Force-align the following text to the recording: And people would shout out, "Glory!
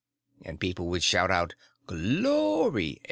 And 0.41 0.59
people 0.59 0.87
would 0.87 1.03
shout 1.03 1.29
out, 1.29 1.53
"Glory! 1.85 2.97